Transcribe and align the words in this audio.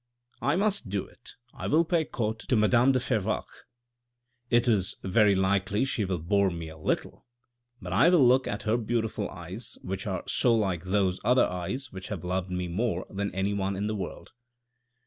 "I 0.51 0.55
must 0.55 0.89
do 0.89 1.05
it, 1.05 1.33
I 1.53 1.67
will 1.67 1.85
pay 1.85 2.05
court 2.05 2.39
to 2.49 2.55
madame 2.55 2.91
de 2.91 2.97
Fervaques. 2.97 3.45
STRASBOURG 3.45 4.45
407" 4.49 4.49
It 4.57 4.67
is 4.67 4.95
very 5.03 5.35
likely 5.35 5.85
she 5.85 6.05
will 6.05 6.17
bore 6.17 6.49
me 6.49 6.69
a 6.69 6.77
little, 6.79 7.27
but 7.79 7.93
I 7.93 8.09
will 8.09 8.27
look 8.27 8.47
at 8.47 8.63
her 8.63 8.77
beautiful 8.77 9.29
eyes 9.29 9.77
which 9.83 10.07
are 10.07 10.23
so 10.27 10.55
like 10.55 10.85
those 10.85 11.19
other 11.23 11.45
eyes 11.45 11.91
which 11.91 12.07
have 12.07 12.23
loved 12.23 12.49
me 12.49 12.67
more 12.67 13.05
than 13.11 13.31
anyone 13.35 13.75
in 13.75 13.85
the 13.85 13.93
world. 13.93 14.31